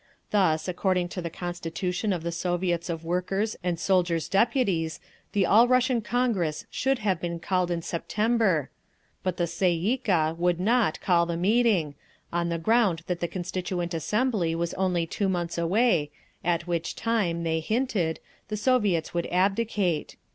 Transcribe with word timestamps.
Thus, 0.31 0.67
according 0.67 1.09
to 1.09 1.21
the 1.21 1.29
constitution 1.29 2.11
of 2.11 2.23
the 2.23 2.31
Soviets 2.31 2.89
of 2.89 3.05
Workers' 3.05 3.55
and 3.63 3.79
Soldiers' 3.79 4.27
Deputies, 4.27 4.99
the 5.33 5.45
All 5.45 5.67
Russian 5.67 6.01
Congress 6.01 6.65
should 6.71 6.97
have 7.05 7.21
been 7.21 7.39
called 7.39 7.69
in 7.69 7.83
September; 7.83 8.71
but 9.21 9.37
the 9.37 9.45
Tsay 9.45 9.73
ee 9.73 9.97
kah 9.97 10.33
would 10.35 10.59
not 10.59 10.99
call 11.01 11.27
the 11.27 11.37
meeting, 11.37 11.93
on 12.33 12.49
the 12.49 12.57
ground 12.57 13.03
that 13.05 13.19
the 13.19 13.27
Constituent 13.27 13.93
Assembly 13.93 14.55
was 14.55 14.73
only 14.73 15.05
two 15.05 15.29
months 15.29 15.59
away, 15.59 16.09
at 16.43 16.65
which 16.65 16.95
time, 16.95 17.43
they 17.43 17.59
hinted, 17.59 18.19
the 18.47 18.57
Soviets 18.57 19.13
would 19.13 19.27
abdicate. 19.27 20.15